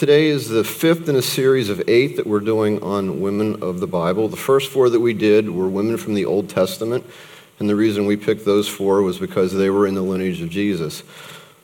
[0.00, 3.80] Today is the fifth in a series of eight that we're doing on women of
[3.80, 4.28] the Bible.
[4.28, 7.04] The first four that we did were women from the Old Testament,
[7.58, 10.48] and the reason we picked those four was because they were in the lineage of
[10.48, 11.02] Jesus.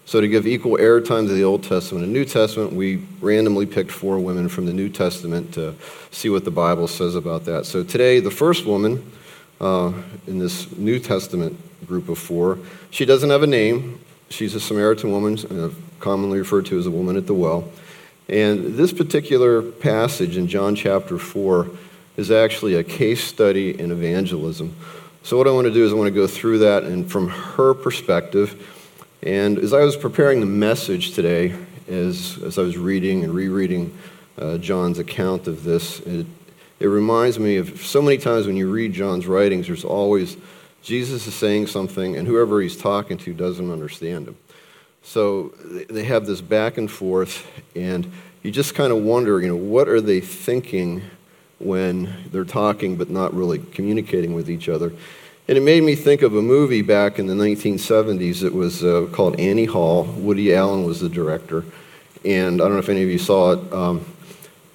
[0.05, 3.91] So, to give equal airtime to the Old Testament and New Testament, we randomly picked
[3.91, 5.75] four women from the New Testament to
[6.11, 7.65] see what the Bible says about that.
[7.65, 9.11] So, today, the first woman
[9.63, 9.95] uh,
[10.27, 12.59] in this New Testament group of four,
[12.91, 13.99] she doesn't have a name.
[14.29, 17.67] She's a Samaritan woman, uh, commonly referred to as a woman at the well.
[18.29, 21.69] And this particular passage in John chapter 4
[22.17, 24.75] is actually a case study in evangelism.
[25.23, 27.29] So, what I want to do is I want to go through that and from
[27.29, 28.61] her perspective
[29.23, 31.53] and as I was preparing the message today,
[31.89, 33.97] as, as I was reading and rereading
[34.39, 36.27] uh, John's account of this, it,
[36.79, 40.37] it reminds me of so many times when you read John's writings, there's always
[40.83, 44.37] Jesus is saying something, and whoever he's talking to doesn't understand him.
[45.07, 45.51] So
[45.89, 48.11] they have this back and forth, and
[48.43, 51.01] you just kind of wonder, you know, what are they thinking
[51.61, 54.93] when they're talking but not really communicating with each other?
[55.47, 58.43] And it made me think of a movie back in the 1970s.
[58.43, 60.03] It was uh, called Annie Hall.
[60.03, 61.65] Woody Allen was the director.
[62.25, 64.05] And I don't know if any of you saw it, um,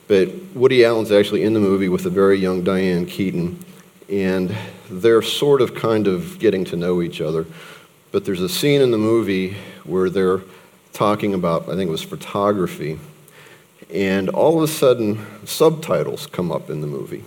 [0.07, 3.59] but Woody Allen's actually in the movie with a very young Diane Keaton.
[4.07, 4.55] And
[4.89, 7.45] they're sort of kind of getting to know each other.
[8.13, 10.41] But there's a scene in the movie where they're
[10.93, 12.99] talking about, I think it was photography.
[13.93, 17.23] And all of a sudden, subtitles come up in the movie.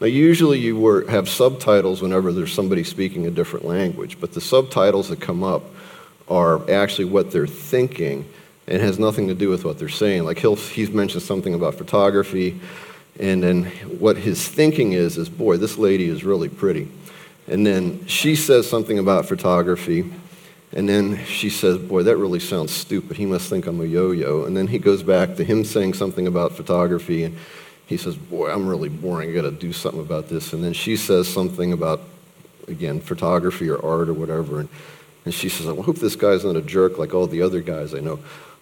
[0.00, 4.40] Now, usually you were, have subtitles whenever there's somebody speaking a different language, but the
[4.40, 5.64] subtitles that come up
[6.28, 8.28] are actually what they're thinking
[8.66, 10.24] and has nothing to do with what they're saying.
[10.24, 12.60] Like he'll, he's mentioned something about photography,
[13.18, 13.64] and then
[13.98, 16.88] what his thinking is is, boy, this lady is really pretty.
[17.46, 20.10] And then she says something about photography,
[20.72, 23.16] and then she says, boy, that really sounds stupid.
[23.16, 24.44] He must think I'm a yo yo.
[24.44, 27.36] And then he goes back to him saying something about photography, and
[27.86, 29.30] he says, Boy, I'm really boring.
[29.30, 30.52] I got to do something about this.
[30.52, 32.00] And then she says something about,
[32.66, 34.60] again, photography or art or whatever.
[34.60, 34.68] And,
[35.24, 37.94] and she says, I hope this guy's not a jerk like all the other guys
[37.94, 38.18] I know.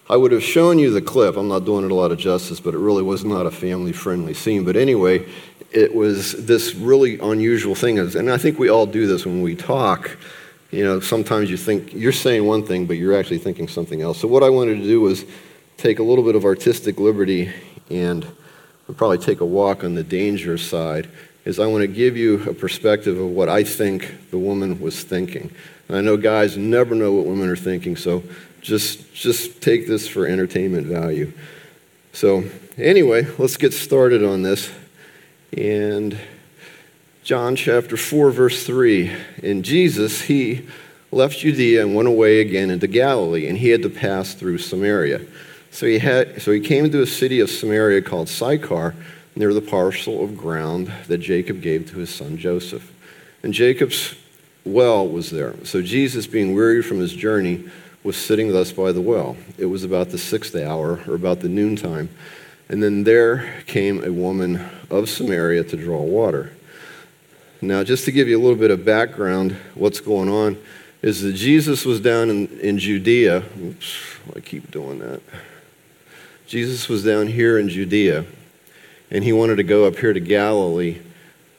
[0.07, 1.35] I would have shown you the clip.
[1.35, 3.91] I'm not doing it a lot of justice, but it really was not a family
[3.91, 4.63] friendly scene.
[4.63, 5.27] But anyway,
[5.71, 7.97] it was this really unusual thing.
[7.97, 10.15] And I think we all do this when we talk.
[10.75, 14.19] You know, sometimes you think you're saying one thing, but you're actually thinking something else.
[14.19, 15.23] So, what I wanted to do was
[15.77, 17.49] take a little bit of artistic liberty
[17.89, 18.27] and
[18.97, 21.09] probably take a walk on the danger side,
[21.45, 25.01] is I want to give you a perspective of what I think the woman was
[25.01, 25.49] thinking.
[25.87, 28.21] And I know guys never know what women are thinking, so
[28.59, 31.31] just, just take this for entertainment value.
[32.11, 32.43] So,
[32.77, 34.69] anyway, let's get started on this.
[35.55, 36.19] And
[37.25, 39.11] John chapter 4, verse 3.
[39.41, 40.67] In Jesus, he
[41.11, 45.21] left Judea and went away again into Galilee, and he had to pass through Samaria.
[45.71, 48.93] So he, had, so he came to a city of Samaria called Sychar,
[49.35, 52.93] near the parcel of ground that Jacob gave to his son Joseph.
[53.41, 54.13] And Jacob's
[54.63, 55.55] well was there.
[55.63, 57.67] So Jesus, being weary from his journey,
[58.03, 59.35] was sitting thus by the well.
[59.57, 62.09] It was about the sixth hour, or about the noontime.
[62.69, 66.51] And then there came a woman of Samaria to draw water.
[67.61, 70.57] Now, just to give you a little bit of background, what's going on
[71.01, 73.43] is that Jesus was down in, in Judea.
[73.61, 75.21] Oops, I keep doing that.
[76.47, 78.25] Jesus was down here in Judea,
[79.09, 80.99] and he wanted to go up here to Galilee,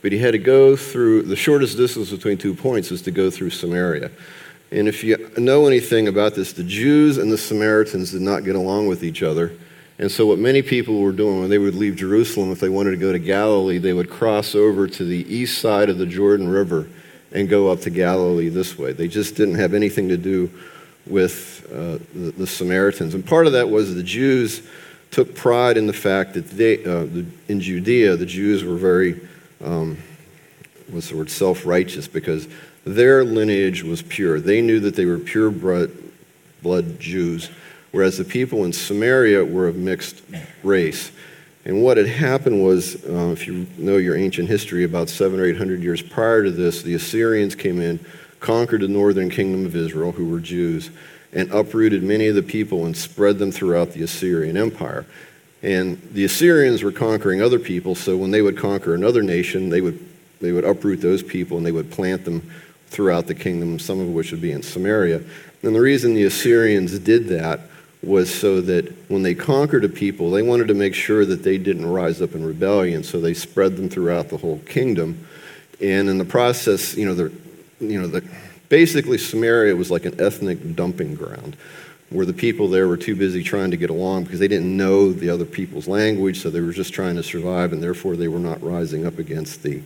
[0.02, 3.30] but he had to go through the shortest distance between two points is to go
[3.30, 4.10] through Samaria.
[4.70, 8.56] And if you know anything about this, the Jews and the Samaritans did not get
[8.56, 9.52] along with each other.
[9.98, 12.90] And so, what many people were doing when they would leave Jerusalem, if they wanted
[12.90, 16.48] to go to Galilee, they would cross over to the east side of the Jordan
[16.48, 16.86] River
[17.32, 18.92] and go up to Galilee this way.
[18.92, 20.50] They just didn't have anything to do
[21.06, 23.14] with uh, the, the, Samaritans.
[23.14, 24.62] And part of that was the Jews
[25.10, 29.20] took pride in the fact that they, uh, the, in Judea, the Jews were very,
[29.64, 29.96] um,
[30.88, 32.48] what's the word, self righteous because
[32.84, 34.40] their lineage was pure.
[34.40, 35.90] They knew that they were pure blood,
[36.62, 37.50] blood Jews,
[37.96, 40.20] whereas the people in Samaria were of mixed
[40.62, 41.10] race.
[41.64, 45.46] And what had happened was, uh, if you know your ancient history, about seven or
[45.46, 47.98] eight hundred years prior to this, the Assyrians came in
[48.38, 50.90] conquered the northern kingdom of Israel, who were Jews,
[51.32, 55.06] and uprooted many of the people and spread them throughout the Assyrian Empire.
[55.62, 59.80] And the Assyrians were conquering other people, so when they would conquer another nation, they
[59.80, 59.98] would,
[60.42, 62.52] they would uproot those people and they would plant them
[62.88, 65.22] throughout the kingdom, some of which would be in Samaria.
[65.62, 67.60] And the reason the Assyrians did that
[68.06, 71.58] was so that when they conquered a people, they wanted to make sure that they
[71.58, 75.26] didn't rise up in rebellion, so they spread them throughout the whole kingdom.
[75.80, 77.30] And in the process, you know,
[77.80, 78.24] you know, the,
[78.68, 81.56] basically Samaria was like an ethnic dumping ground.
[82.10, 85.12] where the people there were too busy trying to get along because they didn't know
[85.12, 88.38] the other people's language, so they were just trying to survive, and therefore they were
[88.38, 89.82] not rising up against the,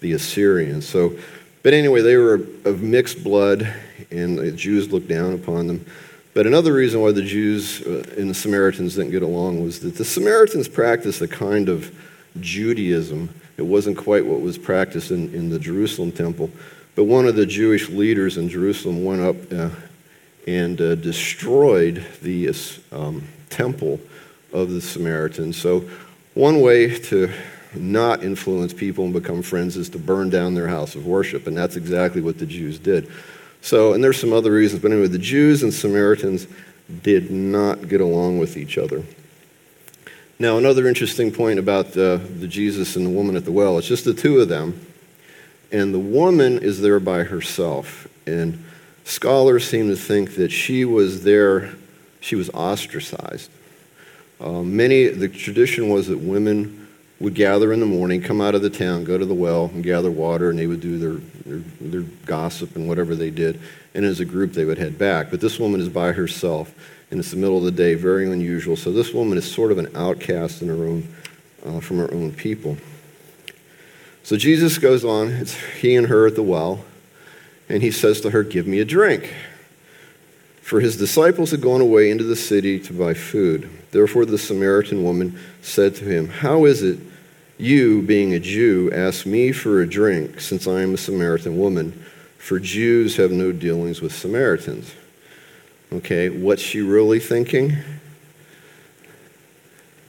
[0.00, 0.88] the Assyrians.
[0.88, 1.16] So,
[1.62, 2.34] but anyway, they were
[2.64, 3.72] of mixed blood,
[4.10, 5.86] and the Jews looked down upon them.
[6.32, 9.96] But another reason why the Jews uh, and the Samaritans didn't get along was that
[9.96, 11.92] the Samaritans practiced a kind of
[12.38, 13.28] Judaism.
[13.56, 16.50] It wasn't quite what was practiced in, in the Jerusalem temple.
[16.94, 19.70] But one of the Jewish leaders in Jerusalem went up uh,
[20.46, 22.54] and uh, destroyed the
[22.92, 24.00] um, temple
[24.52, 25.56] of the Samaritans.
[25.56, 25.88] So,
[26.34, 27.30] one way to
[27.74, 31.46] not influence people and become friends is to burn down their house of worship.
[31.46, 33.10] And that's exactly what the Jews did.
[33.62, 36.46] So, and there's some other reasons, but anyway, the Jews and Samaritans
[37.02, 39.04] did not get along with each other.
[40.38, 43.86] Now, another interesting point about uh, the Jesus and the woman at the well, it's
[43.86, 44.86] just the two of them,
[45.70, 48.08] and the woman is there by herself.
[48.26, 48.64] And
[49.04, 51.74] scholars seem to think that she was there,
[52.20, 53.50] she was ostracized.
[54.40, 56.79] Uh, many, the tradition was that women
[57.20, 59.84] would gather in the morning, come out of the town, go to the well, and
[59.84, 63.60] gather water, and they would do their, their, their, gossip and whatever they did.
[63.94, 65.30] And as a group, they would head back.
[65.30, 66.72] But this woman is by herself,
[67.10, 68.74] and it's the middle of the day, very unusual.
[68.74, 71.14] So this woman is sort of an outcast in her own,
[71.64, 72.78] uh, from her own people.
[74.22, 76.84] So Jesus goes on, it's he and her at the well,
[77.68, 79.34] and he says to her, Give me a drink.
[80.62, 83.68] For his disciples had gone away into the city to buy food.
[83.90, 86.98] Therefore, the Samaritan woman said to him, How is it
[87.60, 92.04] you, being a Jew, ask me for a drink, since I am a Samaritan woman?
[92.38, 94.94] For Jews have no dealings with Samaritans.
[95.92, 97.76] Okay, what's she really thinking?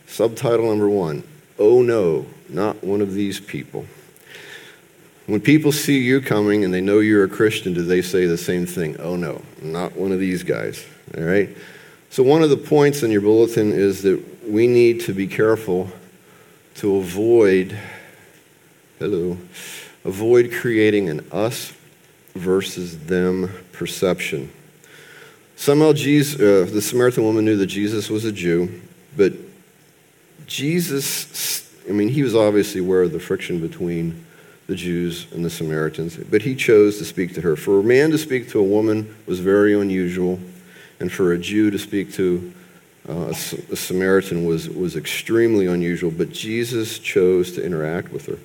[0.08, 1.24] Subtitle number one
[1.58, 3.86] Oh no, not one of these people.
[5.28, 8.38] When people see you coming and they know you're a Christian, do they say the
[8.38, 9.00] same thing?
[9.00, 10.86] Oh no, not one of these guys.
[11.18, 11.50] All right?
[12.10, 15.90] So, one of the points in your bulletin is that we need to be careful
[16.76, 17.78] to avoid,
[19.00, 19.38] hello,
[20.06, 21.74] avoid creating an us
[22.36, 24.52] versus them perception.
[25.56, 28.82] Somehow, Jesus, uh, the Samaritan woman knew that Jesus was a Jew,
[29.16, 29.34] but
[30.48, 34.26] Jesus, I mean, he was obviously aware of the friction between
[34.68, 37.56] the Jews and the Samaritans, but he chose to speak to her.
[37.56, 40.40] For a man to speak to a woman was very unusual,
[41.00, 42.54] and for a Jew to speak to
[43.10, 48.38] uh, a, Samaritan was, was extremely unusual, but Jesus chose to interact with her.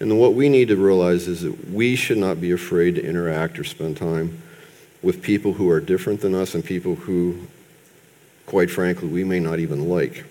[0.00, 3.58] And what we need to realize is that we should not be afraid to interact
[3.58, 4.42] or spend time
[5.02, 7.46] with people who are different than us and people who,
[8.46, 10.24] quite frankly, we may not even like.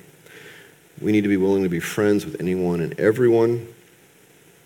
[1.02, 3.68] We need to be willing to be friends with anyone and everyone.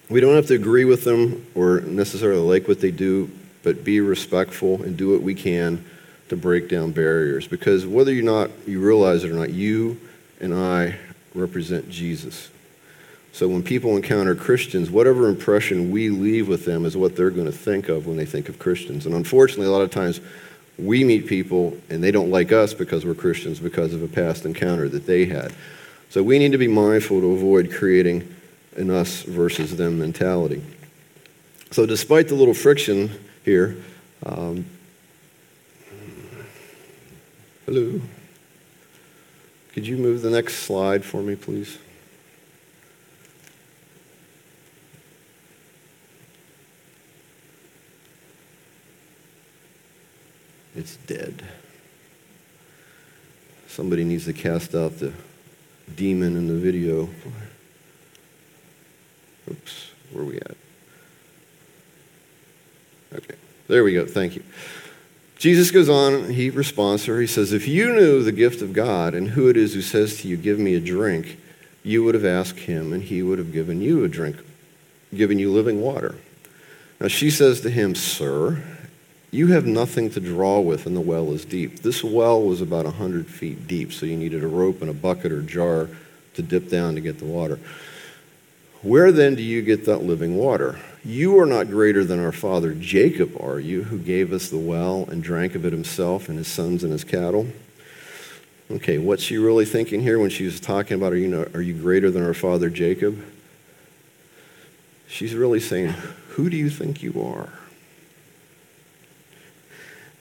[0.10, 3.30] We don't have to agree with them or necessarily like what they do,
[3.64, 5.84] but be respectful and do what we can
[6.30, 10.00] to break down barriers because whether or not you realize it or not, you
[10.40, 10.98] and I
[11.34, 12.50] represent Jesus.
[13.32, 17.48] So when people encounter Christians, whatever impression we leave with them is what they're going
[17.48, 19.06] to think of when they think of Christians.
[19.06, 20.22] And unfortunately, a lot of times
[20.78, 24.46] we meet people and they don't like us because we're Christians because of a past
[24.46, 25.54] encounter that they had.
[26.10, 28.34] So we need to be mindful to avoid creating
[28.78, 30.62] an us versus them mentality.
[31.72, 33.12] So despite the little friction
[33.44, 33.76] here,
[34.26, 34.66] um,
[37.66, 38.00] Hello.
[39.74, 41.80] Could you move the next slide for me, please?
[50.76, 51.44] It's dead.
[53.68, 55.12] Somebody needs to cast out the
[55.96, 57.10] demon in the video.
[59.50, 60.56] Oops, where are we at?
[63.16, 63.36] Okay,
[63.68, 64.06] there we go.
[64.06, 64.44] Thank you.
[65.38, 67.22] Jesus goes on, he responds to her.
[67.22, 70.22] He says, If you knew the gift of God and who it is who says
[70.22, 71.40] to you, Give me a drink,
[71.84, 74.38] you would have asked him, and he would have given you a drink,
[75.14, 76.16] given you living water.
[77.00, 78.64] Now she says to him, Sir,
[79.32, 81.82] you have nothing to draw with, and the well is deep.
[81.82, 84.94] This well was about a 100 feet deep, so you needed a rope and a
[84.94, 85.90] bucket or jar
[86.36, 87.60] to dip down to get the water.
[88.86, 90.80] Where then do you get that living water?
[91.04, 95.08] You are not greater than our father Jacob, are you, who gave us the well
[95.10, 97.48] and drank of it himself and his sons and his cattle?
[98.70, 102.12] Okay, what's she really thinking here when she's talking about, are you, are you greater
[102.12, 103.26] than our father Jacob?
[105.08, 105.96] She's really saying,
[106.34, 107.50] Who do you think you are?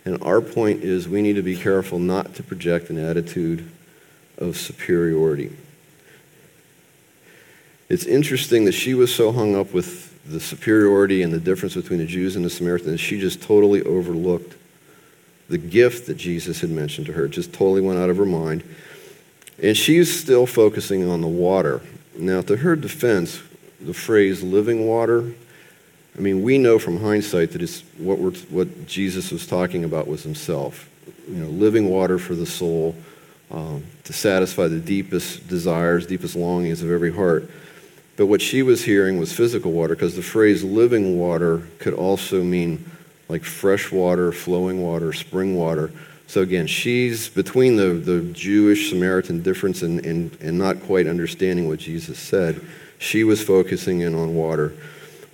[0.07, 3.71] And our point is we need to be careful not to project an attitude
[4.39, 5.55] of superiority.
[7.89, 11.99] It's interesting that she was so hung up with the superiority and the difference between
[11.99, 14.57] the Jews and the Samaritans, she just totally overlooked
[15.49, 17.27] the gift that Jesus had mentioned to her.
[17.27, 18.65] It just totally went out of her mind.
[19.63, 21.83] And she's still focusing on the water.
[22.17, 23.43] Now, to her defense,
[23.81, 25.35] the phrase living water,
[26.17, 30.07] I mean, we know from hindsight that it's what, we're, what Jesus was talking about
[30.07, 30.89] was himself.
[31.29, 32.95] You know, living water for the soul
[33.51, 37.51] um, to satisfy the deepest desires, deepest longings of every heart.
[38.17, 42.43] But what she was hearing was physical water because the phrase living water could also
[42.43, 42.91] mean
[43.29, 45.91] like fresh water, flowing water, spring water.
[46.27, 51.69] So again, she's between the, the Jewish Samaritan difference and, and, and not quite understanding
[51.69, 52.61] what Jesus said.
[52.99, 54.73] She was focusing in on water.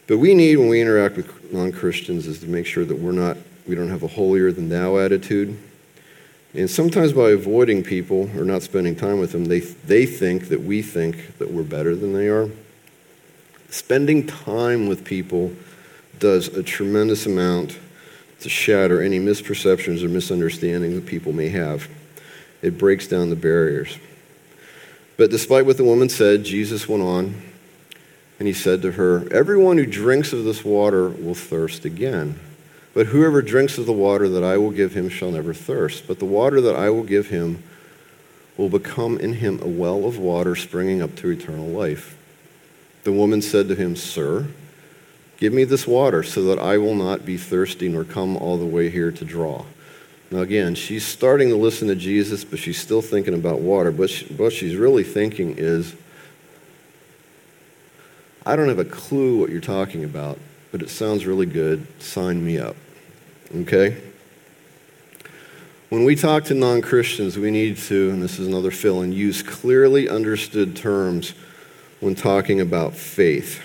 [0.07, 3.13] But we need, when we interact with non Christians, is to make sure that we're
[3.13, 3.37] not,
[3.69, 5.57] we don't have a holier than thou attitude.
[6.53, 10.63] And sometimes by avoiding people or not spending time with them, they, they think that
[10.63, 12.49] we think that we're better than they are.
[13.71, 15.53] Spending time with people
[16.19, 17.79] does a tremendous amount
[18.41, 21.89] to shatter any misperceptions or misunderstandings that people may have.
[22.63, 23.99] It breaks down the barriers.
[25.17, 27.41] But despite what the woman said, Jesus went on
[28.39, 32.41] and he said to her, Everyone who drinks of this water will thirst again.
[32.93, 36.09] But whoever drinks of the water that I will give him shall never thirst.
[36.09, 37.63] But the water that I will give him
[38.57, 42.17] will become in him a well of water springing up to eternal life.
[43.05, 44.49] The woman said to him, Sir,
[45.39, 48.67] give me this water so that I will not be thirsty nor come all the
[48.67, 49.65] way here to draw.
[50.31, 53.91] Now, again, she's starting to listen to Jesus, but she's still thinking about water.
[53.91, 55.95] But she, what she's really thinking is,
[58.47, 60.39] I don't have a clue what you're talking about,
[60.71, 61.87] but it sounds really good.
[62.01, 62.77] Sign me up.
[63.55, 64.01] Okay?
[65.89, 69.13] When we talk to non Christians, we need to, and this is another fill in,
[69.13, 71.35] use clearly understood terms
[72.01, 73.63] when talking about faith.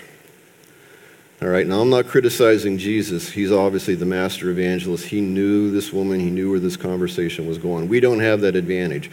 [1.42, 3.30] All right, now I'm not criticizing Jesus.
[3.30, 5.06] He's obviously the master evangelist.
[5.06, 7.88] He knew this woman, he knew where this conversation was going.
[7.88, 9.10] We don't have that advantage.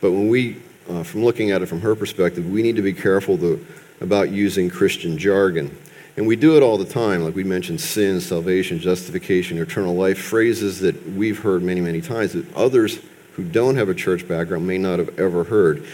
[0.00, 2.92] But when we, uh, from looking at it from her perspective, we need to be
[2.92, 3.64] careful to,
[4.00, 5.76] about using Christian jargon.
[6.18, 10.18] And we do it all the time, like we mentioned sin, salvation, justification, eternal life,
[10.18, 12.98] phrases that we've heard many, many times that others
[13.34, 15.86] who don't have a church background may not have ever heard.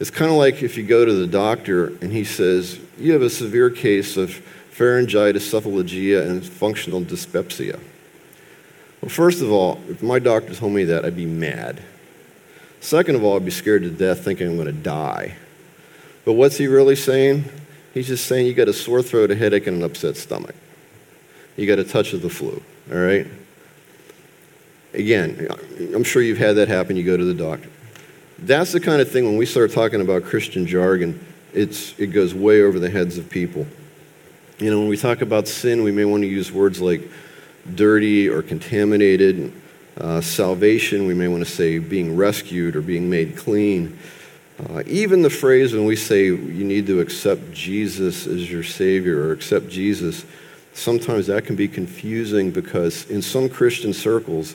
[0.00, 3.22] It's kind of like if you go to the doctor and he says, You have
[3.22, 4.30] a severe case of
[4.70, 7.80] pharyngitis, cephalgia, and functional dyspepsia.
[9.00, 11.82] Well, first of all, if my doctor told me that, I'd be mad.
[12.80, 15.36] Second of all, I'd be scared to death thinking I'm going to die.
[16.24, 17.44] But what's he really saying?
[17.92, 20.54] He's just saying you got a sore throat, a headache, and an upset stomach.
[21.56, 22.62] You got a touch of the flu,
[22.92, 23.26] all right?
[24.94, 25.48] Again,
[25.94, 26.96] I'm sure you've had that happen.
[26.96, 27.68] You go to the doctor.
[28.40, 32.34] That's the kind of thing when we start talking about Christian jargon, it's, it goes
[32.34, 33.66] way over the heads of people.
[34.58, 37.02] You know, when we talk about sin, we may want to use words like
[37.74, 39.52] dirty or contaminated.
[39.96, 43.98] Uh, salvation, we may want to say being rescued or being made clean.
[44.70, 49.20] Uh, even the phrase when we say you need to accept Jesus as your Savior
[49.20, 50.24] or accept Jesus,
[50.74, 54.54] sometimes that can be confusing because in some Christian circles,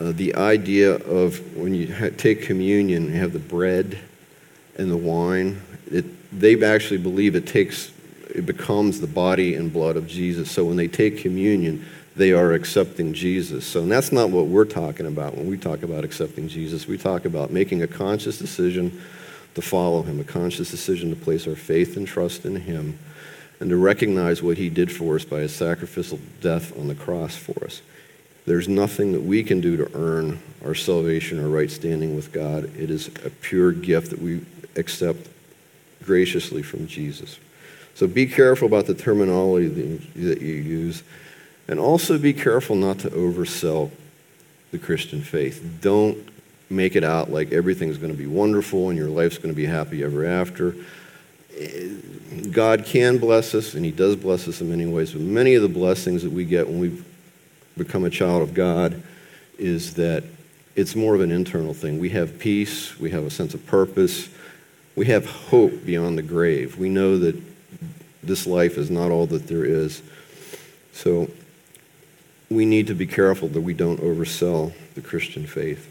[0.00, 3.98] uh, the idea of when you ha- take communion, you have the bread
[4.76, 5.60] and the wine.
[5.90, 6.04] It,
[6.38, 7.92] they actually believe it takes,
[8.34, 10.50] it becomes the body and blood of Jesus.
[10.50, 11.84] So when they take communion,
[12.16, 13.66] they are accepting Jesus.
[13.66, 16.86] So that's not what we're talking about when we talk about accepting Jesus.
[16.86, 19.00] We talk about making a conscious decision
[19.54, 22.98] to follow him, a conscious decision to place our faith and trust in him,
[23.60, 27.36] and to recognize what he did for us by his sacrificial death on the cross
[27.36, 27.82] for us.
[28.46, 32.64] There's nothing that we can do to earn our salvation or right standing with God.
[32.76, 34.44] It is a pure gift that we
[34.76, 35.28] accept
[36.04, 37.38] graciously from Jesus.
[37.94, 41.02] So be careful about the terminology that you use.
[41.68, 43.90] And also be careful not to oversell
[44.70, 45.78] the Christian faith.
[45.80, 46.28] Don't
[46.68, 49.66] make it out like everything's going to be wonderful and your life's going to be
[49.66, 50.74] happy ever after.
[51.58, 51.88] Eh,
[52.50, 55.62] God can bless us, and He does bless us in many ways, but many of
[55.62, 57.02] the blessings that we get when we
[57.76, 59.02] become a child of God
[59.58, 60.24] is that
[60.76, 61.98] it's more of an internal thing.
[61.98, 64.28] We have peace, we have a sense of purpose,
[64.96, 66.78] we have hope beyond the grave.
[66.78, 67.40] We know that
[68.22, 70.02] this life is not all that there is.
[70.92, 71.30] So
[72.48, 75.90] we need to be careful that we don't oversell the Christian faith.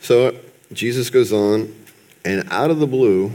[0.00, 0.36] So
[0.72, 1.74] Jesus goes on,
[2.24, 3.32] and out of the blue,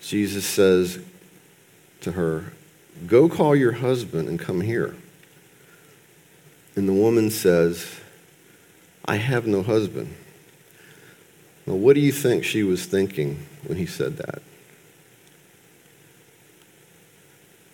[0.00, 0.98] Jesus says
[2.00, 2.52] to her,
[3.06, 4.94] Go call your husband and come here.
[6.76, 8.00] And the woman says,
[9.04, 10.14] I have no husband.
[11.66, 14.42] Now, what do you think she was thinking when he said that?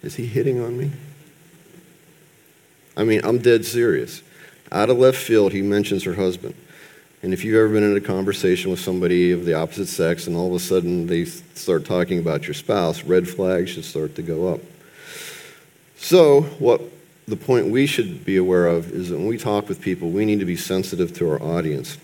[0.02, 0.92] Is he hitting on me?
[2.96, 4.22] I mean, I'm dead serious.
[4.72, 6.54] Out of left field, he mentions her husband.
[7.22, 10.36] And if you've ever been in a conversation with somebody of the opposite sex and
[10.36, 14.22] all of a sudden they start talking about your spouse, red flags should start to
[14.22, 14.60] go up.
[16.06, 16.80] So, what
[17.26, 20.24] the point we should be aware of is that when we talk with people, we
[20.24, 21.98] need to be sensitive to our audience.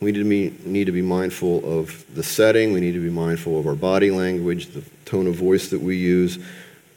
[0.00, 3.08] We need to be, need to be mindful of the setting, we need to be
[3.08, 6.38] mindful of our body language, the tone of voice that we use.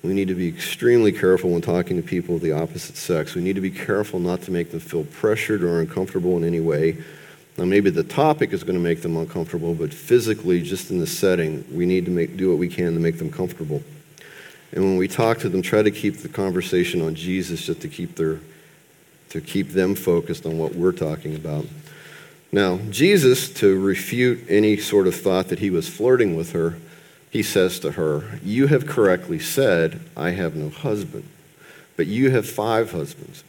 [0.04, 3.34] We need to be extremely careful when talking to people of the opposite sex.
[3.34, 6.60] We need to be careful not to make them feel pressured or uncomfortable in any
[6.60, 7.01] way.
[7.58, 11.08] Now, maybe the topic is going to make them uncomfortable, but physically, just in the
[11.08, 13.82] setting, we need to make, do what we can to make them comfortable.
[14.72, 17.88] And when we talk to them, try to keep the conversation on Jesus just to
[17.88, 18.39] keep, their,
[19.29, 21.65] to keep them focused on what we're talking about.
[22.51, 26.77] Now, Jesus, to refute any sort of thought that he was flirting with her,
[27.29, 31.27] he says to her, You have correctly said, I have no husband,
[31.98, 33.43] but you have five husbands,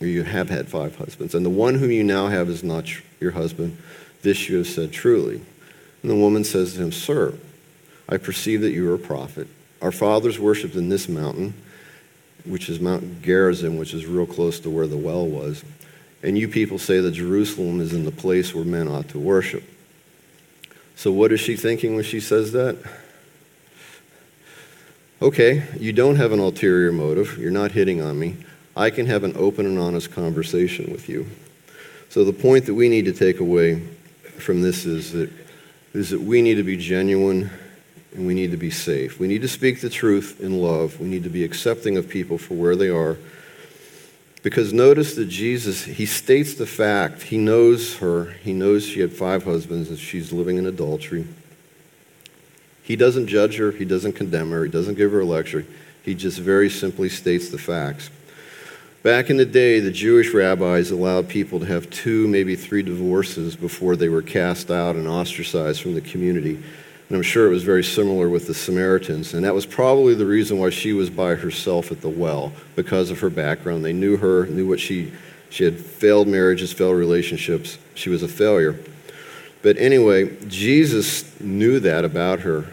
[0.00, 2.90] or you have had five husbands, and the one whom you now have is not
[3.20, 3.78] your husband.
[4.22, 5.40] This you have said truly.
[6.02, 7.34] And the woman says to him, Sir,
[8.08, 9.46] I perceive that you are a prophet.
[9.82, 11.54] Our fathers worshipped in this mountain,
[12.44, 15.64] which is Mount Gerizim, which is real close to where the well was.
[16.22, 19.62] And you people say that Jerusalem is in the place where men ought to worship.
[20.96, 22.78] So, what is she thinking when she says that?
[25.20, 27.38] Okay, you don't have an ulterior motive.
[27.38, 28.36] You're not hitting on me.
[28.76, 31.26] I can have an open and honest conversation with you.
[32.08, 33.82] So, the point that we need to take away
[34.38, 35.30] from this is that,
[35.92, 37.50] is that we need to be genuine
[38.14, 39.18] and we need to be safe.
[39.18, 41.00] We need to speak the truth in love.
[41.00, 43.18] We need to be accepting of people for where they are.
[44.42, 47.22] Because notice that Jesus, he states the fact.
[47.22, 48.32] He knows her.
[48.42, 51.26] He knows she had five husbands and she's living in adultery.
[52.82, 55.64] He doesn't judge her, he doesn't condemn her, he doesn't give her a lecture.
[56.02, 58.10] He just very simply states the facts.
[59.02, 63.56] Back in the day, the Jewish rabbis allowed people to have two, maybe three divorces
[63.56, 66.62] before they were cast out and ostracized from the community.
[67.08, 69.34] And I'm sure it was very similar with the Samaritans.
[69.34, 73.10] And that was probably the reason why she was by herself at the well, because
[73.10, 73.84] of her background.
[73.84, 75.12] They knew her, knew what she,
[75.50, 77.78] she had failed marriages, failed relationships.
[77.94, 78.78] She was a failure.
[79.62, 82.66] But anyway, Jesus knew that about her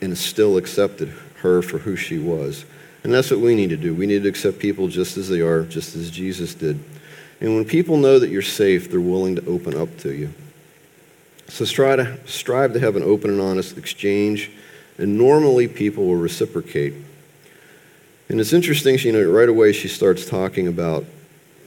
[0.00, 2.64] and still accepted her for who she was.
[3.04, 3.94] And that's what we need to do.
[3.94, 6.82] We need to accept people just as they are, just as Jesus did.
[7.40, 10.32] And when people know that you're safe, they're willing to open up to you.
[11.48, 14.50] So strive to, strive to have an open and honest exchange,
[14.98, 16.94] and normally people will reciprocate.
[18.28, 21.04] And it's interesting, you know, right away she starts talking about,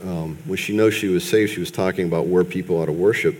[0.04, 2.92] um, when she knows she was safe, she was talking about where people ought to
[2.92, 3.36] worship.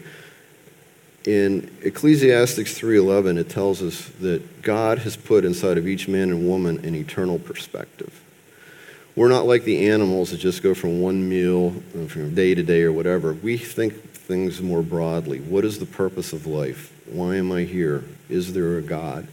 [1.26, 6.48] In ecclesiastes 3.11 it tells us that god has put inside of each man and
[6.48, 8.22] woman an eternal perspective.
[9.16, 12.62] We're not like the animals that just go from one meal uh, from day to
[12.62, 13.34] day or whatever.
[13.34, 15.40] We think things more broadly.
[15.40, 16.92] What is the purpose of life?
[17.06, 18.04] Why am i here?
[18.30, 19.28] Is there a god?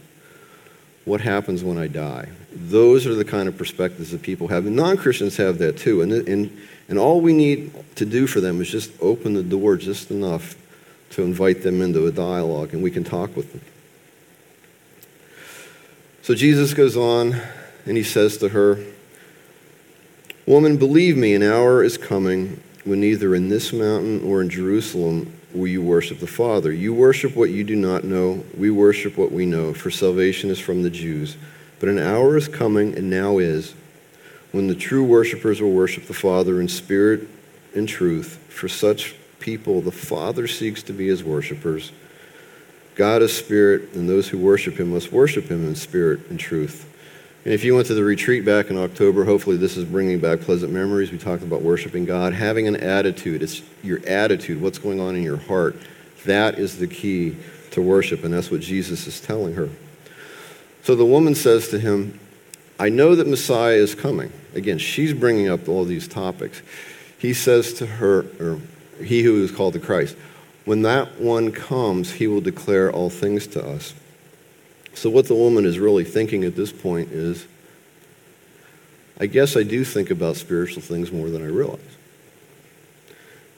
[1.05, 2.29] What happens when i die?
[2.53, 6.11] Those are the kind of perspectives that people have and non-christians have that too and,
[6.11, 10.11] and, and all we need to do for them is just open the door just
[10.11, 10.55] enough
[11.11, 13.61] to invite them into a dialogue and we can talk with them.
[16.21, 17.35] So Jesus goes on
[17.85, 18.79] and he says to her,
[20.45, 25.33] Woman, believe me, an hour is coming when neither in this mountain or in Jerusalem
[25.53, 26.71] will you worship the Father.
[26.71, 28.43] You worship what you do not know.
[28.57, 31.37] We worship what we know, for salvation is from the Jews.
[31.79, 33.73] But an hour is coming, and now is,
[34.51, 37.27] when the true worshippers will worship the Father in spirit
[37.75, 41.91] and truth, for such people the Father seeks to be his worshipers.
[42.95, 46.89] God is spirit, and those who worship him must worship him in spirit and truth.
[47.45, 50.39] And if you went to the retreat back in October, hopefully this is bringing back
[50.39, 51.11] pleasant memories.
[51.11, 53.43] We talked about worshiping God, having an attitude.
[53.43, 55.75] It's your attitude, what's going on in your heart.
[56.25, 57.35] That is the key
[57.71, 59.69] to worship, and that's what Jesus is telling her.
[60.83, 62.17] So the woman says to him,
[62.79, 64.31] I know that Messiah is coming.
[64.55, 66.61] Again, she's bringing up all these topics.
[67.17, 68.59] He says to her, or
[69.03, 70.15] he who is called the Christ.
[70.63, 73.93] When that one comes, he will declare all things to us.
[74.93, 77.47] So, what the woman is really thinking at this point is
[79.19, 81.79] I guess I do think about spiritual things more than I realize.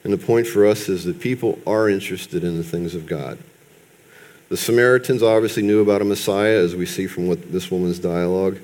[0.04, 3.38] And the point for us is that people are interested in the things of God.
[4.48, 8.58] The Samaritans obviously knew about a Messiah, as we see from what this woman's dialogue.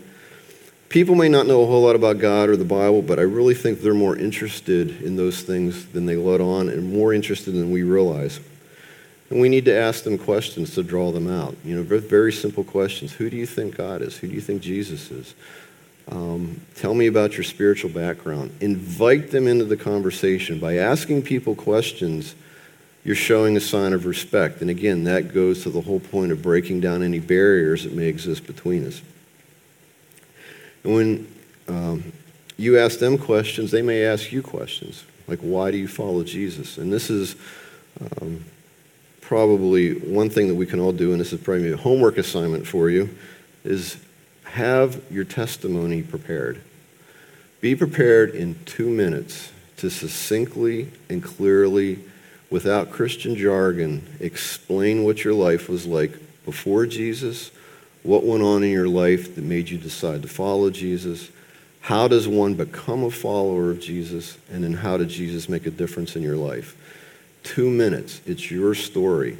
[0.88, 3.54] People may not know a whole lot about God or the Bible, but I really
[3.54, 7.72] think they're more interested in those things than they let on and more interested than
[7.72, 8.38] we realize.
[9.33, 11.57] And we need to ask them questions to draw them out.
[11.64, 13.14] You know, very simple questions.
[13.14, 14.14] Who do you think God is?
[14.18, 15.35] Who do you think Jesus is?
[16.11, 18.55] Um, tell me about your spiritual background.
[18.61, 20.59] Invite them into the conversation.
[20.59, 22.35] By asking people questions,
[23.05, 24.61] you're showing a sign of respect.
[24.61, 28.09] And again, that goes to the whole point of breaking down any barriers that may
[28.09, 29.01] exist between us.
[30.85, 31.35] And when
[31.68, 32.12] um,
[32.59, 36.77] you ask them questions, they may ask you questions, like, why do you follow Jesus?
[36.77, 37.35] And this is
[38.21, 38.45] um,
[39.33, 42.66] probably one thing that we can all do, and this is probably a homework assignment
[42.66, 43.09] for you,
[43.64, 43.97] is
[44.45, 46.61] have your testimony prepared.
[47.62, 52.01] Be prepared in two minutes to succinctly and clearly,
[52.51, 56.12] without Christian jargon, explain what your life was like
[56.45, 57.53] before Jesus,
[58.03, 61.31] what went on in your life that made you decide to follow Jesus,
[61.81, 65.71] how does one become a follower of Jesus, and then how did Jesus make a
[65.71, 66.77] difference in your life?
[67.42, 68.20] Two minutes.
[68.26, 69.37] It's your story.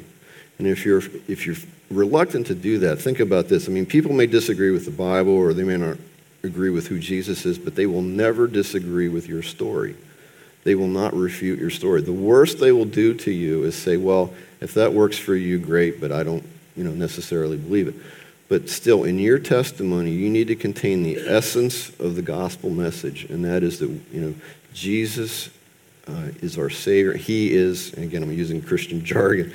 [0.57, 1.55] And if you're, if you're
[1.89, 3.67] reluctant to do that, think about this.
[3.67, 5.97] I mean, people may disagree with the Bible or they may not
[6.43, 9.95] agree with who Jesus is, but they will never disagree with your story.
[10.63, 12.01] They will not refute your story.
[12.01, 15.59] The worst they will do to you is say, well, if that works for you,
[15.59, 17.95] great, but I don't you know, necessarily believe it.
[18.49, 23.25] But still, in your testimony, you need to contain the essence of the gospel message,
[23.25, 24.35] and that is that you know
[24.73, 25.49] Jesus
[26.07, 27.13] uh, is our Savior.
[27.13, 29.53] He is, and again, I'm using Christian jargon,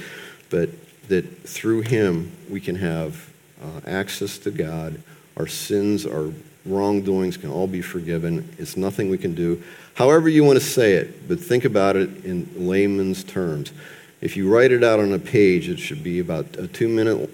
[0.51, 0.71] but
[1.09, 3.31] that through him we can have
[3.63, 5.01] uh, access to God.
[5.37, 6.33] Our sins, our
[6.67, 8.55] wrongdoings can all be forgiven.
[8.59, 9.63] It's nothing we can do.
[9.95, 13.73] However, you want to say it, but think about it in layman's terms.
[14.21, 17.31] If you write it out on a page, it should be about a two minute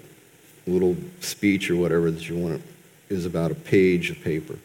[0.67, 4.57] little speech or whatever that you want to, is about a page of paper.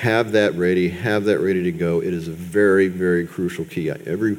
[0.00, 2.02] Have that ready, have that ready to go.
[2.02, 3.90] It is a very, very crucial key.
[3.90, 4.36] Every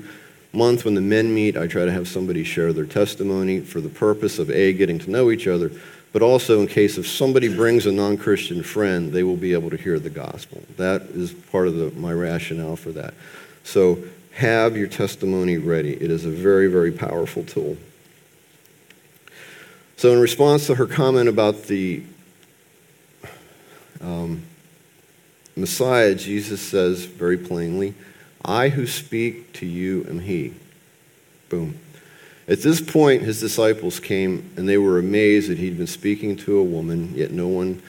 [0.53, 3.89] month when the men meet, I try to have somebody share their testimony for the
[3.89, 5.71] purpose of A, getting to know each other,
[6.13, 9.71] but also in case if somebody brings a non Christian friend, they will be able
[9.71, 10.61] to hear the gospel.
[10.77, 13.13] That is part of the, my rationale for that.
[13.63, 13.97] So
[14.33, 15.93] have your testimony ready.
[15.93, 17.77] It is a very, very powerful tool.
[19.95, 22.03] So, in response to her comment about the
[23.99, 24.43] um,
[25.57, 27.95] Messiah, Jesus says very plainly,
[28.45, 30.53] I who speak to you am he.
[31.49, 31.79] Boom.
[32.47, 36.57] At this point, his disciples came and they were amazed that he'd been speaking to
[36.57, 37.81] a woman, yet no one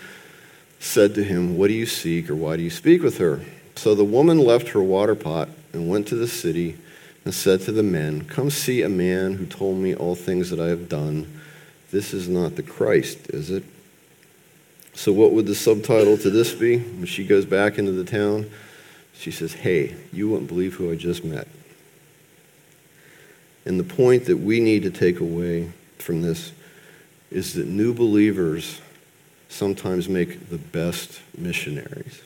[0.80, 3.42] said to him, What do you seek or why do you speak with her?
[3.76, 6.76] So the woman left her water pot and went to the city
[7.24, 10.58] and said to the men, Come see a man who told me all things that
[10.58, 11.40] I have done.
[11.90, 13.62] This is not the Christ, is it?
[14.98, 16.78] So, what would the subtitle to this be?
[16.78, 18.50] When she goes back into the town,
[19.14, 21.46] she says, Hey, you wouldn't believe who I just met.
[23.64, 26.50] And the point that we need to take away from this
[27.30, 28.80] is that new believers
[29.48, 32.20] sometimes make the best missionaries.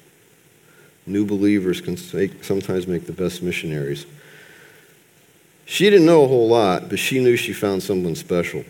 [1.04, 4.06] New believers can sometimes make the best missionaries.
[5.66, 8.64] She didn't know a whole lot, but she knew she found someone special.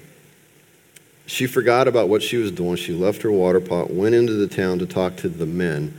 [1.27, 2.77] She forgot about what she was doing.
[2.77, 5.95] She left her water pot, went into the town to talk to the men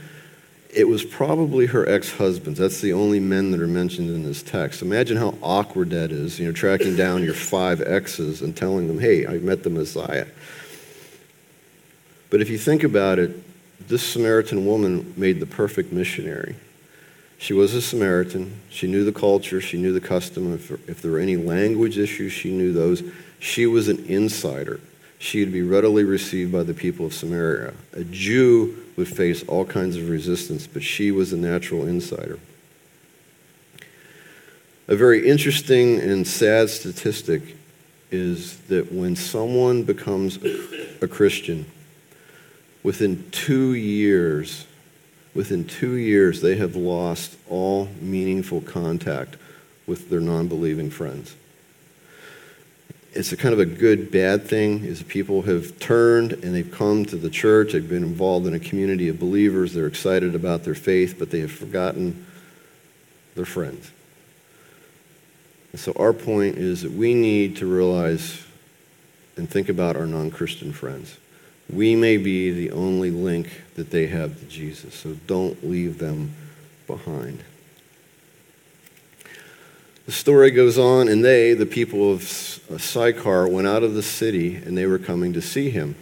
[0.75, 2.59] it was probably her ex-husbands.
[2.59, 4.81] That's the only men that are mentioned in this text.
[4.81, 8.99] Imagine how awkward that is, you know, tracking down your five exes and telling them,
[8.99, 10.25] hey, I met the Messiah.
[12.29, 13.31] But if you think about it,
[13.87, 16.55] this Samaritan woman made the perfect missionary.
[17.37, 18.59] She was a Samaritan.
[18.69, 19.61] She knew the culture.
[19.61, 20.53] She knew the custom.
[20.53, 23.03] If, if there were any language issues, she knew those.
[23.39, 24.79] She was an insider
[25.23, 27.73] she would be readily received by the people of Samaria.
[27.93, 32.39] A Jew would face all kinds of resistance, but she was a natural insider.
[34.89, 37.55] A very interesting and sad statistic
[38.11, 40.39] is that when someone becomes
[41.01, 41.67] a Christian,
[42.83, 44.67] within two years,
[45.33, 49.37] within two years, they have lost all meaningful contact
[49.87, 51.33] with their non believing friends
[53.15, 57.05] it's a kind of a good bad thing is people have turned and they've come
[57.05, 60.75] to the church they've been involved in a community of believers they're excited about their
[60.75, 62.25] faith but they have forgotten
[63.35, 63.91] their friends.
[65.71, 68.43] And so our point is that we need to realize
[69.35, 71.17] and think about our non-christian friends.
[71.71, 76.35] We may be the only link that they have to jesus so don't leave them
[76.85, 77.43] behind
[80.05, 84.55] the story goes on, and they, the people of Sychar, went out of the city,
[84.55, 85.95] and they were coming to see him.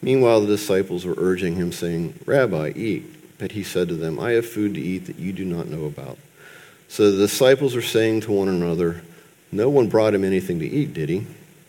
[0.00, 3.38] Meanwhile, the disciples were urging him, saying, Rabbi, eat.
[3.38, 5.86] But he said to them, I have food to eat that you do not know
[5.86, 6.18] about.
[6.88, 9.02] So the disciples were saying to one another,
[9.50, 11.26] No one brought him anything to eat, did he?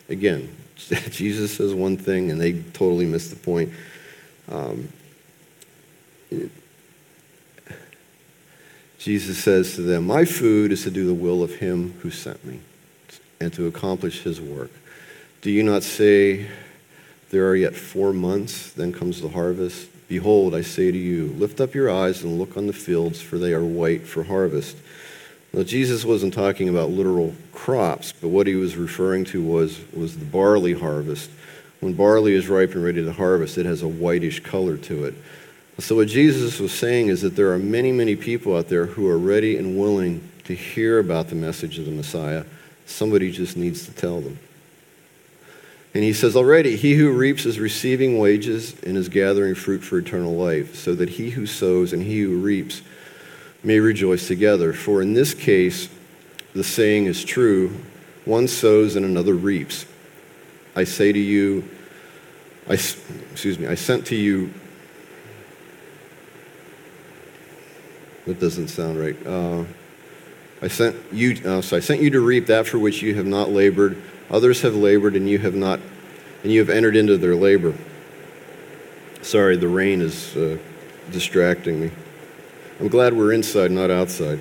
[0.10, 3.74] Again, Jesus says one thing, and they totally miss the point.
[4.50, 4.90] Um,
[9.00, 12.44] Jesus says to them, My food is to do the will of him who sent
[12.44, 12.60] me
[13.40, 14.72] and to accomplish his work.
[15.42, 16.48] Do you not say,
[17.30, 19.90] There are yet four months, then comes the harvest?
[20.08, 23.38] Behold, I say to you, lift up your eyes and look on the fields, for
[23.38, 24.78] they are white for harvest.
[25.54, 30.18] Now, Jesus wasn't talking about literal crops, but what he was referring to was, was
[30.18, 31.30] the barley harvest.
[31.80, 35.16] When barley is ripe and ready to harvest, it has a whitish color to it.
[35.80, 39.08] So, what Jesus was saying is that there are many, many people out there who
[39.08, 42.46] are ready and willing to hear about the message of the Messiah.
[42.86, 44.40] Somebody just needs to tell them.
[45.94, 50.00] And he says, Already, he who reaps is receiving wages and is gathering fruit for
[50.00, 52.82] eternal life, so that he who sows and he who reaps
[53.64, 54.74] may rejoice together.
[54.74, 55.90] For in this case,
[56.54, 57.76] the saying is true
[58.26, 59.86] one sows and another reaps.
[60.76, 61.68] I say to you,
[62.68, 64.54] I, excuse me, I sent to you.
[68.28, 69.16] That doesn't sound right.
[69.26, 69.64] Uh,
[70.62, 71.42] I sent you.
[71.46, 74.02] Uh, so I sent you to reap that for which you have not labored.
[74.30, 75.80] Others have labored, and you have not,
[76.44, 77.74] and you have entered into their labor.
[79.22, 80.58] Sorry, the rain is uh,
[81.12, 81.92] distracting me.
[82.82, 84.40] I'm glad we're inside, not outside.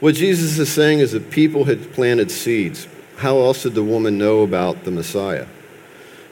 [0.00, 2.86] What Jesus is saying is that people had planted seeds.
[3.16, 5.46] How else did the woman know about the Messiah?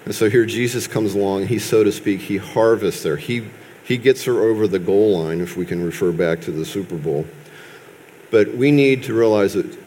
[0.05, 3.17] And so here Jesus comes along, he, so to speak, he harvests there.
[3.17, 3.47] He,
[3.85, 6.97] he gets her over the goal line, if we can refer back to the Super
[6.97, 7.27] Bowl.
[8.31, 9.79] But we need to realize that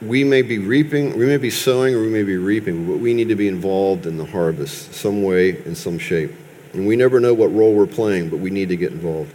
[0.00, 3.14] we may be reaping, we may be sowing, or we may be reaping, but we
[3.14, 6.30] need to be involved in the harvest some way, in some shape.
[6.74, 9.34] And we never know what role we're playing, but we need to get involved.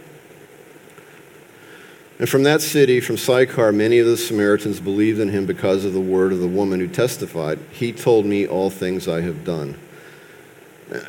[2.18, 5.92] And from that city, from Sychar, many of the Samaritans believed in him because of
[5.92, 9.76] the word of the woman who testified, He told me all things I have done.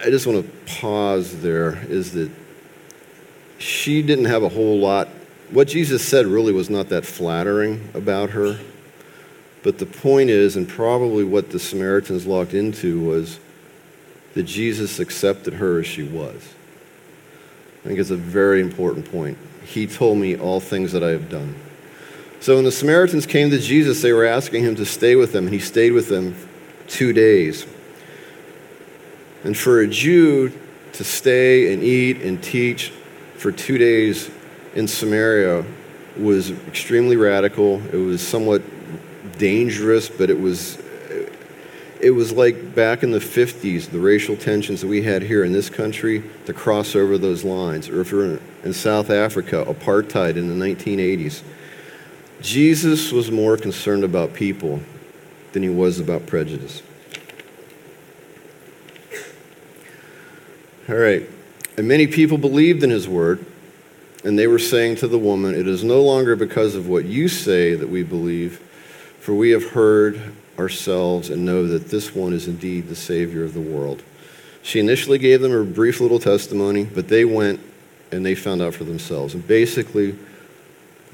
[0.04, 2.32] I just want to pause there is that
[3.58, 5.08] she didn't have a whole lot.
[5.52, 8.60] What Jesus said really was not that flattering about her.
[9.64, 13.40] But the point is, and probably what the Samaritans locked into, was
[14.36, 16.54] that Jesus accepted her as she was.
[17.84, 19.38] I think it's a very important point.
[19.64, 21.56] He told me all things that I have done.
[22.42, 25.46] So when the Samaritans came to Jesus, they were asking him to stay with them,
[25.46, 26.36] and he stayed with them
[26.88, 27.66] two days.
[29.44, 30.52] And for a Jew
[30.94, 32.92] to stay and eat and teach
[33.38, 34.30] for two days
[34.74, 35.66] in Samaria
[36.18, 37.82] was extremely radical.
[37.94, 38.62] It was somewhat
[39.38, 40.82] dangerous, but it was
[42.02, 45.54] it was like back in the 50s, the racial tensions that we had here in
[45.54, 47.90] this country to cross over those lines.
[47.90, 51.42] Or if you're in South Africa, apartheid in the 1980s.
[52.42, 54.82] Jesus was more concerned about people
[55.54, 56.84] than he was about prejudice.
[60.88, 61.28] All right.
[61.78, 63.46] And many people believed in his word,
[64.24, 67.28] and they were saying to the woman, It is no longer because of what you
[67.28, 68.60] say that we believe,
[69.20, 73.54] for we have heard ourselves and know that this one is indeed the Savior of
[73.54, 74.04] the world.
[74.64, 77.60] She initially gave them a brief little testimony, but they went
[78.12, 79.34] and they found out for themselves.
[79.34, 80.18] And basically,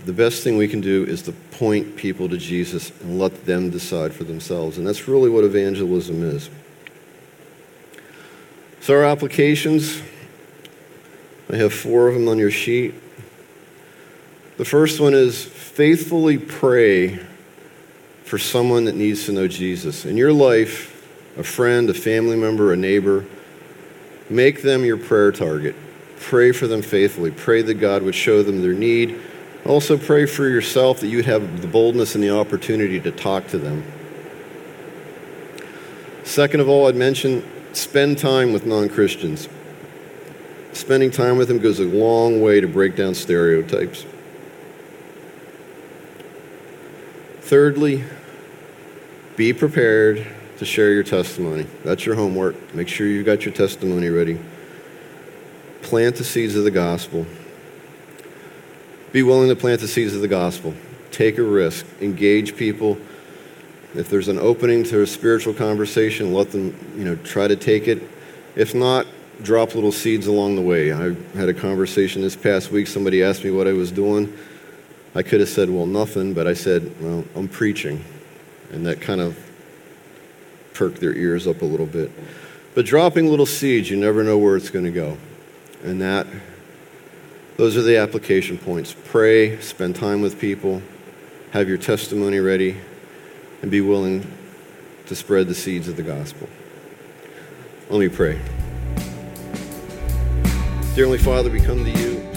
[0.05, 3.69] the best thing we can do is to point people to Jesus and let them
[3.69, 4.77] decide for themselves.
[4.77, 6.49] And that's really what evangelism is.
[8.79, 10.01] So, our applications,
[11.51, 12.93] I have four of them on your sheet.
[14.57, 17.19] The first one is faithfully pray
[18.23, 20.05] for someone that needs to know Jesus.
[20.05, 20.87] In your life,
[21.37, 23.25] a friend, a family member, a neighbor,
[24.29, 25.75] make them your prayer target.
[26.21, 27.31] Pray for them faithfully.
[27.31, 29.19] Pray that God would show them their need.
[29.65, 33.57] Also, pray for yourself that you'd have the boldness and the opportunity to talk to
[33.57, 33.83] them.
[36.23, 39.49] Second of all, I'd mention spend time with non Christians.
[40.73, 44.05] Spending time with them goes a long way to break down stereotypes.
[47.41, 48.03] Thirdly,
[49.35, 50.25] be prepared
[50.57, 51.65] to share your testimony.
[51.83, 52.73] That's your homework.
[52.73, 54.39] Make sure you've got your testimony ready.
[55.81, 57.25] Plant the seeds of the gospel.
[59.11, 60.73] Be willing to plant the seeds of the gospel.
[61.11, 61.85] Take a risk.
[61.99, 62.97] Engage people.
[63.93, 67.89] If there's an opening to a spiritual conversation, let them, you know, try to take
[67.89, 68.01] it.
[68.55, 69.05] If not,
[69.41, 70.91] drop little seeds along the way.
[70.91, 72.87] I had a conversation this past week.
[72.87, 74.37] Somebody asked me what I was doing.
[75.13, 78.03] I could have said, well, nothing, but I said, well, I'm preaching.
[78.71, 79.37] And that kind of
[80.73, 82.11] perked their ears up a little bit.
[82.73, 85.17] But dropping little seeds, you never know where it's going to go.
[85.83, 86.27] And that,
[87.57, 88.95] those are the application points.
[89.05, 90.81] Pray, spend time with people,
[91.51, 92.77] have your testimony ready,
[93.61, 94.31] and be willing
[95.07, 96.47] to spread the seeds of the gospel.
[97.89, 98.39] Let me pray.
[100.93, 102.30] Dear Heavenly Father, we come to you